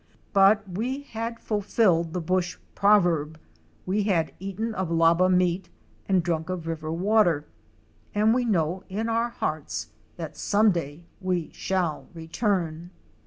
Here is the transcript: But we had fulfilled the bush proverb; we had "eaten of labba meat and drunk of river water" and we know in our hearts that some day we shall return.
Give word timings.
But 0.33 0.67
we 0.67 1.01
had 1.01 1.39
fulfilled 1.39 2.11
the 2.13 2.21
bush 2.21 2.57
proverb; 2.73 3.39
we 3.85 4.01
had 4.01 4.31
"eaten 4.39 4.73
of 4.73 4.89
labba 4.89 5.31
meat 5.31 5.69
and 6.09 6.23
drunk 6.23 6.49
of 6.49 6.65
river 6.65 6.91
water" 6.91 7.45
and 8.15 8.33
we 8.33 8.43
know 8.43 8.83
in 8.89 9.09
our 9.09 9.29
hearts 9.29 9.89
that 10.17 10.35
some 10.35 10.71
day 10.71 11.05
we 11.21 11.51
shall 11.53 12.07
return. 12.15 12.89